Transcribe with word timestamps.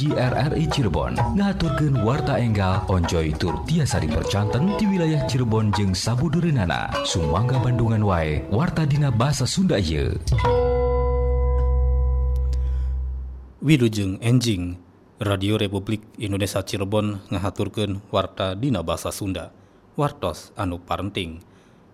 hiji 0.00 0.16
RRI 0.16 0.64
Cirebon. 0.72 1.12
Ngaturkeun 1.36 2.00
warta 2.00 2.40
enggal 2.40 2.88
onjoy 2.88 3.36
tur 3.36 3.60
tiasa 3.68 4.00
dipercanten 4.00 4.80
di 4.80 4.88
wilayah 4.88 5.28
Cirebon 5.28 5.68
jeung 5.76 5.92
sabudureunana 5.92 7.04
sumangga 7.04 7.60
Bandungan 7.60 8.00
wae 8.08 8.40
warta 8.48 8.88
dina 8.88 9.12
bahasa 9.12 9.44
Sunda 9.44 9.76
ieu. 9.76 10.16
Wilujeng 13.60 14.16
enjing 14.24 14.80
Radio 15.20 15.60
Republik 15.60 16.00
Indonesia 16.16 16.64
Cirebon 16.64 17.20
ngahaturkeun 17.28 18.00
warta 18.08 18.56
dina 18.56 18.80
bahasa 18.80 19.12
Sunda 19.12 19.52
wartos 20.00 20.56
anu 20.56 20.80
parenting. 20.80 21.44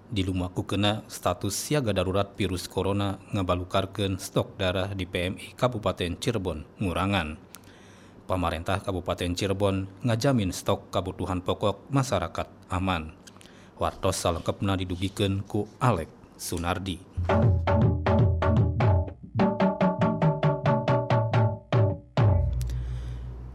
Di 0.06 0.22
lumaku 0.22 0.62
kena 0.62 1.02
status 1.10 1.58
siaga 1.58 1.90
darurat 1.90 2.30
virus 2.38 2.70
corona 2.70 3.18
ngabalukarkeun 3.34 4.22
stok 4.22 4.54
darah 4.54 4.94
di 4.94 5.02
PMI 5.02 5.58
Kabupaten 5.58 6.14
Cirebon 6.22 6.62
ngurangan. 6.78 7.45
Pemerintah 8.26 8.82
Kabupaten 8.82 9.38
Cirebon 9.38 9.86
ngajamin 10.02 10.50
stok 10.50 10.90
kebutuhan 10.90 11.46
pokok 11.46 11.86
masyarakat 11.94 12.50
aman. 12.66 13.14
Wartos 13.78 14.18
salengkapna 14.18 14.74
didugikeun 14.74 15.46
ku 15.46 15.70
Alek 15.78 16.10
Sunardi. 16.34 16.98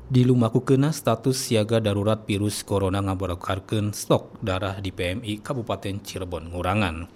Di 0.08 0.24
lumaku 0.24 0.64
kena 0.64 0.96
status 0.96 1.36
siaga 1.36 1.84
darurat 1.84 2.24
virus 2.24 2.64
corona 2.64 3.04
ngabalukarkeun 3.04 3.92
stok 3.92 4.40
darah 4.40 4.80
di 4.80 4.96
PMI 4.96 5.44
Kabupaten 5.44 6.00
Cirebon 6.00 6.48
ngurangan. 6.48 7.12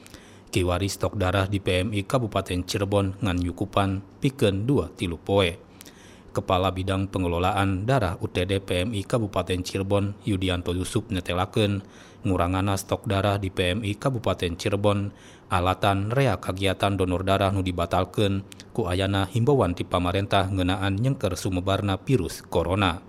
Kiwari 0.51 0.91
stok 0.91 1.15
darah 1.15 1.47
di 1.47 1.63
PMI 1.63 2.03
Kabupaten 2.03 2.67
Cirebon 2.67 3.15
ngan 3.23 3.39
yukupan 3.39 4.03
pikeun 4.19 4.67
dua 4.67 4.91
tilu 4.91 5.15
poe. 5.15 5.64
Kepala 6.35 6.75
Bidang 6.75 7.07
Pengelolaan 7.07 7.87
Darah 7.87 8.19
UTD 8.19 8.59
PMI 8.59 9.07
Kabupaten 9.07 9.63
Cirebon 9.63 10.19
Yudianto 10.27 10.75
Yusuf 10.75 11.07
netelakeun 11.07 11.79
ngurangana 12.27 12.75
stok 12.75 13.07
darah 13.07 13.39
di 13.39 13.47
PMI 13.47 13.95
Kabupaten 13.95 14.59
Cirebon. 14.59 15.15
Alatan 15.47 16.11
rea 16.11 16.35
kagiatan 16.35 16.97
donor 16.99 17.23
darah 17.23 17.53
nu 17.55 17.63
dibatalkan 17.63 18.43
ku 18.75 18.89
ayana 18.91 19.29
himbauan 19.31 19.77
ti 19.77 19.87
pamarentah 19.87 20.51
ngenaan 20.51 20.99
nyengker 20.99 21.39
sumebarna 21.39 22.01
virus 22.03 22.43
corona. 22.43 22.99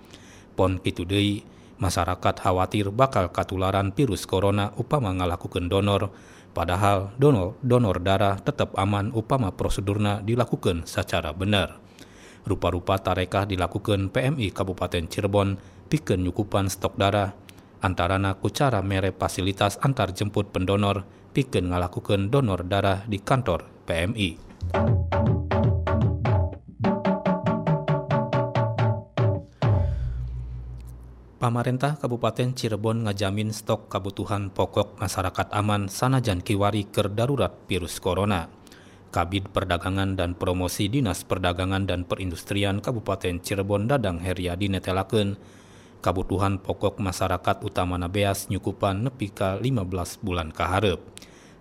Pon 0.55 0.79
kitu 0.79 1.03
deui 1.03 1.43
masyarakat 1.83 2.35
khawatir 2.39 2.95
bakal 2.95 3.33
katularan 3.33 3.91
virus 3.91 4.29
corona 4.29 4.71
upama 4.79 5.13
ngalakukan 5.17 5.67
donor 5.67 6.13
padahal 6.57 7.13
donor 7.21 7.57
donor 7.61 8.01
darah 8.01 8.41
tetap 8.41 8.73
aman 8.81 9.13
upama 9.13 9.53
prosedurna 9.53 10.25
dilakukan 10.25 10.89
secara 10.89 11.37
benar 11.37 11.86
Rupa-rupa 12.47 12.95
tarekah 13.03 13.43
dilakukan 13.43 14.15
PMI 14.15 14.55
Kabupaten 14.55 15.11
Cirebon 15.11 15.59
pikeun 15.91 16.23
nyukupan 16.23 16.71
stok 16.71 16.95
darah 16.95 17.35
antarana 17.83 18.39
ku 18.39 18.55
cara 18.55 18.87
mere 18.87 19.11
fasilitas 19.11 19.83
antar 19.83 20.15
jemput 20.15 20.55
pendonor 20.55 21.03
pikeun 21.35 21.75
ngalakukeun 21.75 22.31
donor 22.31 22.63
darah 22.63 23.03
di 23.11 23.19
kantor 23.19 23.67
PMI. 23.91 24.31
Pamarentah 31.43 31.99
Kabupaten 31.99 32.55
Cirebon 32.55 33.11
ngajamin 33.11 33.51
stok 33.51 33.91
kebutuhan 33.91 34.55
pokok 34.55 35.03
masyarakat 35.03 35.51
aman 35.51 35.91
sanajan 35.91 36.47
kiwari 36.47 36.87
ker 36.87 37.11
darurat 37.11 37.51
virus 37.67 37.99
corona. 37.99 38.47
Kabid 39.17 39.49
Perdagangan 39.49 40.13
dan 40.13 40.37
Promosi 40.37 40.93
Dinas 40.93 41.25
Perdagangan 41.25 41.89
dan 41.89 42.05
Perindustrian 42.05 42.85
Kabupaten 42.85 43.41
Cirebon 43.41 43.89
Dadang 43.89 44.21
Heriadi 44.21 44.69
netelakeun 44.69 45.41
kabutuhan 46.05 46.61
pokok 46.61 47.01
masyarakat 47.01 47.65
utama 47.65 47.97
Nabeas 47.97 48.53
nyukupan 48.53 49.09
nepi 49.09 49.33
ka 49.33 49.57
15 49.57 50.21
bulan 50.21 50.53
kaharep. 50.53 51.01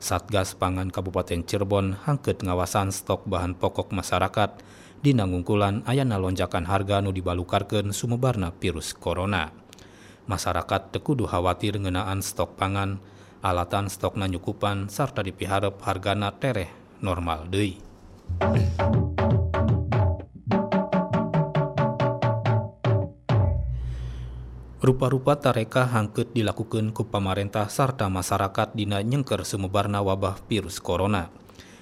Satgas 0.03 0.51
Pangan 0.59 0.91
Kabupaten 0.91 1.47
Cirebon 1.47 1.95
hangkeut 2.03 2.43
ngawasan 2.43 2.91
stok 2.91 3.23
bahan 3.23 3.55
pokok 3.55 3.95
masyarakat 3.95 4.59
dina 4.99 5.23
ngungkulan 5.23 5.79
ayana 5.87 6.19
lonjakan 6.19 6.67
harga 6.67 6.99
nu 6.99 7.15
dibalukarkeun 7.15 7.95
sumebarna 7.95 8.51
virus 8.59 8.91
corona. 8.91 9.55
Masyarakat 10.27 10.91
tekudu 10.91 11.23
khawatir 11.23 11.79
ngeunaan 11.79 12.19
stok 12.19 12.59
pangan, 12.59 12.99
alatan 13.39 13.87
stok 13.87 14.19
nyukupan 14.19 14.91
sarta 14.91 15.23
dipiharep 15.23 15.79
hargana 15.87 16.35
tereh 16.35 16.83
normal 17.05 17.45
deui. 17.53 17.77
Rupa-rupa 24.85 25.33
tareka 25.41 25.89
hangkeut 25.89 26.29
dilakukan 26.29 26.93
ku 26.93 27.09
pamarentah 27.09 27.65
sarta 27.73 28.05
masyarakat 28.05 28.77
dina 28.77 29.01
nyengker 29.01 29.41
sumebarna 29.41 30.05
wabah 30.05 30.37
virus 30.45 30.77
corona. 30.77 31.33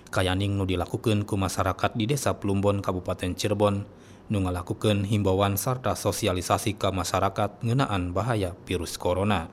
Kayaning 0.08 0.56
nu 0.56 0.64
dilakukan 0.64 1.28
ku 1.28 1.36
masyarakat 1.36 2.00
di 2.00 2.08
Desa 2.08 2.40
Plumbon 2.40 2.80
Kabupaten 2.80 3.36
Cirebon 3.36 3.84
nu 4.32 4.38
ngalakukeun 4.40 5.04
himbauan 5.04 5.60
sarta 5.60 6.00
sosialisasi 6.00 6.80
ke 6.80 6.96
masyarakat 6.96 7.60
ngeunaan 7.60 8.16
bahaya 8.16 8.56
virus 8.64 8.96
corona. 8.96 9.52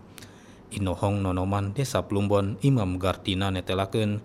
Inohong 0.71 1.19
Nonoman 1.19 1.75
Desa 1.75 2.07
Plumbon 2.07 2.55
Imam 2.63 3.03
Gartina 3.03 3.51
netelakeun 3.51 4.23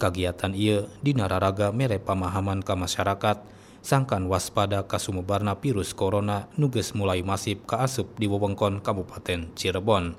kagiatan 0.00 0.52
ieu 0.56 0.88
dina 1.00 1.28
raraga 1.28 1.72
mere 1.74 1.98
pamahaman 2.00 2.60
ke 2.60 2.72
masyarakat 2.72 3.42
sangkan 3.82 4.30
waspada 4.30 4.86
ka 4.86 4.96
sumebarna 4.96 5.58
virus 5.58 5.90
corona 5.90 6.46
nuges 6.54 6.94
mulai 6.94 7.26
masif 7.26 7.66
ka 7.66 7.82
asup 7.82 8.14
di 8.14 8.30
wewengkon 8.30 8.78
Kabupaten 8.78 9.50
Cirebon. 9.58 10.14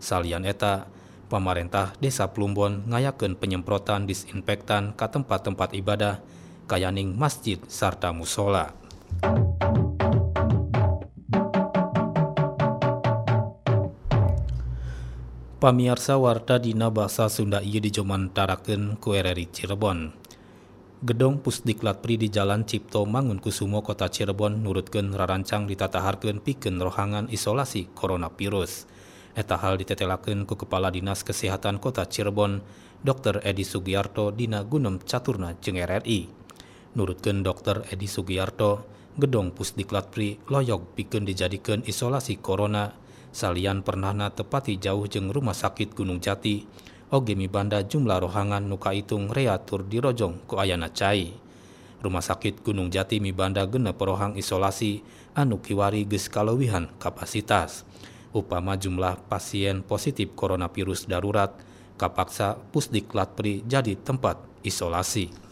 Salian 0.00 0.48
eta, 0.48 0.88
pemerintah 1.28 1.92
Desa 2.00 2.32
Plumbon 2.32 2.88
ngayakeun 2.88 3.36
penyemprotan 3.36 4.08
disinfektan 4.08 4.96
ka 4.96 5.12
tempat-tempat 5.12 5.76
ibadah 5.76 6.24
kayaning 6.66 7.12
masjid 7.14 7.60
sarta 7.68 8.10
musola. 8.16 8.72
Pamiarsa 15.56 16.20
warta 16.20 16.60
dina 16.60 16.92
bahasa 16.92 17.32
Sunda 17.32 17.64
ieu 17.64 17.80
dijomantarakeun 17.80 19.00
ku 19.00 19.16
RRI 19.16 19.48
Cirebon. 19.48 20.12
Gedong 21.00 21.40
Pusdiklat 21.40 22.04
Pri 22.04 22.20
di 22.20 22.28
Jalan 22.28 22.68
Cipto 22.68 23.08
Mangunkusumo 23.08 23.80
Kota 23.80 24.12
Cirebon 24.12 24.60
nurutkeun 24.60 25.16
rarancang 25.16 25.64
ditataharkeun 25.64 26.44
pikeun 26.44 26.76
rohangan 26.76 27.32
isolasi 27.32 27.88
coronavirus. 27.96 28.84
Eta 29.32 29.56
hal 29.56 29.80
ditetelakeun 29.80 30.44
ku 30.44 30.60
Kepala 30.60 30.92
Dinas 30.92 31.24
Kesehatan 31.24 31.80
Kota 31.80 32.04
Cirebon, 32.04 32.60
Dr. 33.00 33.40
Edi 33.40 33.64
Sugiarto 33.64 34.36
dina 34.36 34.60
Gunem 34.60 35.00
Caturna 35.08 35.56
jeung 35.56 35.80
RRI. 35.80 36.28
Nurutkeun 37.00 37.40
Dr. 37.40 37.88
Edi 37.88 38.04
Sugiarto, 38.04 38.84
gedong 39.16 39.56
Pusdiklat 39.56 40.12
Pri 40.12 40.36
loyog 40.52 40.92
pikeun 40.92 41.24
dijadikeun 41.24 41.88
isolasi 41.88 42.44
corona 42.44 43.05
salian 43.34 43.82
pernahna 43.86 44.30
tepati 44.30 44.76
jauh 44.76 45.06
jeung 45.06 45.30
Rumah 45.30 45.54
Sakit 45.56 45.94
Gunung 45.96 46.22
Jati 46.22 46.66
oge 47.06 47.38
mibanda 47.38 47.78
jumlah 47.86 48.18
rohangan 48.18 48.66
nuka 48.66 48.90
itung 48.90 49.30
reatur 49.30 49.86
di 49.86 50.02
rojong 50.02 50.42
ku 50.50 50.58
ayana 50.58 50.90
cai. 50.90 51.30
Rumah 52.02 52.22
sakit 52.22 52.60
Gunung 52.66 52.92
Jati 52.92 53.22
mibanda 53.22 53.64
genep 53.64 53.96
rohang 53.98 54.36
isolasi 54.36 55.00
anu 55.32 55.62
kiwari 55.62 56.04
geus 56.04 56.28
kalewihan 56.28 56.90
kapasitas. 56.98 57.86
Upama 58.36 58.76
jumlah 58.76 59.16
pasien 59.30 59.80
positif 59.80 60.34
coronavirus 60.36 61.08
darurat 61.08 61.56
kapaksa 61.96 62.60
Pusdiklat 62.74 63.32
Pri 63.32 63.64
jadi 63.64 63.96
tempat 63.96 64.36
isolasi. 64.60 65.45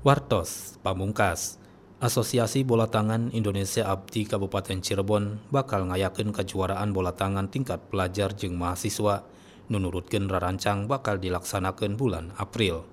Wartos 0.00 0.80
Pamungkas 0.80 1.60
Asosiasi 2.00 2.64
Bola 2.64 2.88
Tangan 2.88 3.28
Indonesia 3.36 3.84
Abdi 3.84 4.24
Kabupaten 4.24 4.80
Cirebon 4.80 5.44
bakal 5.52 5.92
ngayakeun 5.92 6.32
kejuaraan 6.32 6.96
bola 6.96 7.12
tangan 7.12 7.52
tingkat 7.52 7.92
pelajar 7.92 8.32
jeung 8.32 8.56
mahasiswa 8.56 9.28
nunurutkeun 9.68 10.32
rarancang 10.32 10.88
bakal 10.88 11.20
dilaksanakeun 11.20 12.00
bulan 12.00 12.32
April. 12.40 12.88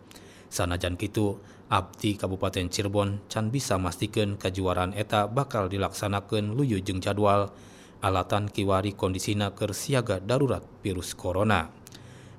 Sanajan 0.51 0.99
kitu, 0.99 1.39
Abdi 1.71 2.19
Kabupaten 2.19 2.67
Cirebon 2.67 3.23
can 3.31 3.55
bisa 3.55 3.79
mastikeun 3.79 4.35
kejuaraan 4.35 4.91
eta 4.91 5.31
bakal 5.31 5.71
dilaksanakeun 5.71 6.59
luyu 6.59 6.83
jeung 6.83 6.99
jadwal 6.99 7.55
alatan 8.03 8.51
kiwari 8.51 8.99
kondisina 8.99 9.55
keur 9.55 9.71
siaga 9.71 10.19
darurat 10.19 10.67
virus 10.83 11.15
corona. 11.15 11.76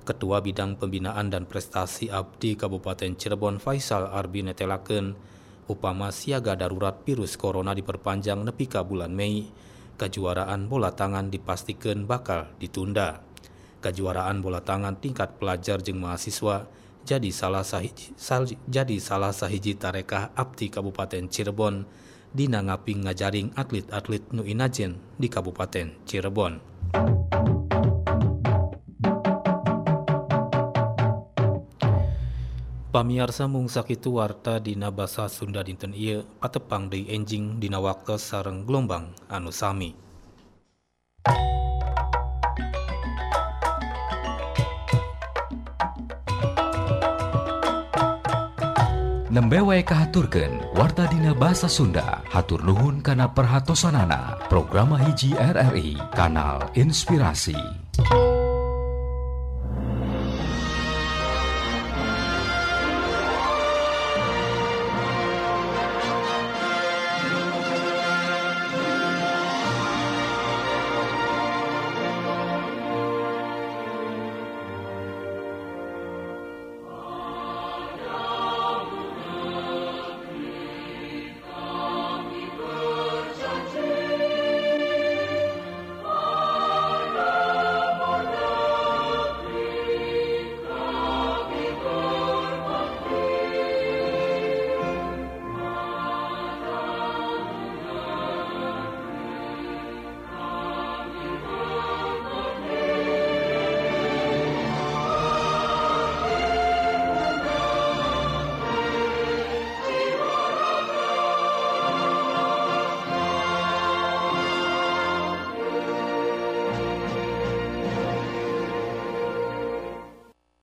Ketua 0.09 0.41
Bidang 0.41 0.73
Pembinaan 0.73 1.29
dan 1.29 1.45
Prestasi 1.45 2.09
Abdi 2.09 2.57
Kabupaten 2.57 3.13
Cirebon 3.13 3.61
Faisal 3.61 4.09
Arbi 4.09 4.41
netelakeun 4.41 5.13
upama 5.69 6.09
siaga 6.09 6.57
darurat 6.57 6.97
virus 7.05 7.37
corona 7.37 7.77
diperpanjang 7.77 8.41
nepi 8.41 8.65
ka 8.65 8.81
bulan 8.81 9.13
Mei, 9.13 9.45
kejuaraan 10.01 10.65
bola 10.65 10.97
tangan 10.97 11.29
dipastikan 11.29 12.09
bakal 12.09 12.49
ditunda. 12.57 13.21
Kejuaraan 13.85 14.41
bola 14.41 14.65
tangan 14.65 14.97
tingkat 14.97 15.37
pelajar 15.37 15.77
jeung 15.85 16.01
mahasiswa 16.01 16.65
jadi 17.05 17.29
salah 17.29 17.61
sahiji 17.61 18.09
sal, 18.17 18.49
jadi 18.65 18.97
salah 18.97 19.29
sahiji 19.29 19.77
tarekah 19.77 20.33
abdi 20.33 20.73
Kabupaten 20.73 21.29
Cirebon 21.29 21.85
dina 22.33 22.65
ngaping 22.65 23.05
ngajaring 23.05 23.53
atlet-atlet 23.53 24.25
nu 24.33 24.41
inajen 24.41 24.97
di 25.21 25.29
Kabupaten 25.29 26.01
Cirebon. 26.09 26.57
Pamiarsa 32.89 33.45
mungsak 33.45 33.93
itu 33.93 34.17
warta 34.17 34.57
dina 34.57 34.89
basa 34.89 35.29
Sunda 35.29 35.61
dinten 35.61 35.93
ieu 35.93 36.25
patepang 36.41 36.89
deui 36.89 37.05
enjing 37.13 37.61
dina 37.61 37.77
waktu 37.77 38.17
sareng 38.17 38.65
gelombang 38.65 39.13
anu 39.29 39.53
sami. 39.53 39.93
nembewe 49.29 49.85
kahaturken 49.85 50.57
warta 50.73 51.05
dina 51.05 51.37
bahasa 51.37 51.69
Sunda 51.69 52.25
hatur 52.33 52.65
Nuhun 52.65 53.05
kana 53.05 53.29
perhatosanana 53.29 54.41
programa 54.49 54.97
hiji 54.97 55.37
RRI 55.37 55.93
kanal 56.17 56.65
inspirasi 56.73 57.53